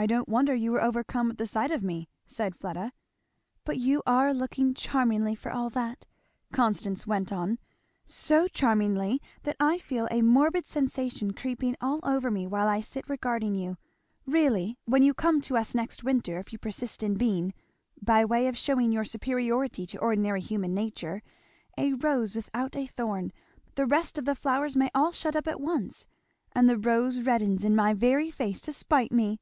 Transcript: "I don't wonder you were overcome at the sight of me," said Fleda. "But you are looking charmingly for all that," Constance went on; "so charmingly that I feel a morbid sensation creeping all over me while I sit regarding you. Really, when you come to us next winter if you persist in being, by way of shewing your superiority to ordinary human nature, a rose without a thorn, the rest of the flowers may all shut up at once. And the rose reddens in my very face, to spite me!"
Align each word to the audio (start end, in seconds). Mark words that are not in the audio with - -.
"I 0.00 0.06
don't 0.06 0.28
wonder 0.28 0.54
you 0.54 0.70
were 0.70 0.80
overcome 0.84 1.28
at 1.28 1.38
the 1.38 1.46
sight 1.48 1.72
of 1.72 1.82
me," 1.82 2.08
said 2.24 2.54
Fleda. 2.54 2.92
"But 3.64 3.78
you 3.78 4.00
are 4.06 4.32
looking 4.32 4.72
charmingly 4.72 5.34
for 5.34 5.50
all 5.50 5.70
that," 5.70 6.06
Constance 6.52 7.04
went 7.04 7.32
on; 7.32 7.58
"so 8.06 8.46
charmingly 8.46 9.20
that 9.42 9.56
I 9.58 9.78
feel 9.78 10.06
a 10.12 10.22
morbid 10.22 10.68
sensation 10.68 11.32
creeping 11.32 11.74
all 11.80 11.98
over 12.04 12.30
me 12.30 12.46
while 12.46 12.68
I 12.68 12.80
sit 12.80 13.08
regarding 13.08 13.56
you. 13.56 13.76
Really, 14.24 14.78
when 14.84 15.02
you 15.02 15.14
come 15.14 15.40
to 15.40 15.56
us 15.56 15.74
next 15.74 16.04
winter 16.04 16.38
if 16.38 16.52
you 16.52 16.60
persist 16.60 17.02
in 17.02 17.14
being, 17.16 17.52
by 18.00 18.24
way 18.24 18.46
of 18.46 18.56
shewing 18.56 18.92
your 18.92 19.04
superiority 19.04 19.84
to 19.86 19.98
ordinary 19.98 20.40
human 20.42 20.74
nature, 20.74 21.24
a 21.76 21.94
rose 21.94 22.36
without 22.36 22.76
a 22.76 22.86
thorn, 22.86 23.32
the 23.74 23.84
rest 23.84 24.16
of 24.16 24.26
the 24.26 24.36
flowers 24.36 24.76
may 24.76 24.90
all 24.94 25.10
shut 25.10 25.34
up 25.34 25.48
at 25.48 25.60
once. 25.60 26.06
And 26.52 26.68
the 26.68 26.78
rose 26.78 27.18
reddens 27.18 27.64
in 27.64 27.74
my 27.74 27.94
very 27.94 28.30
face, 28.30 28.60
to 28.60 28.72
spite 28.72 29.10
me!" 29.10 29.40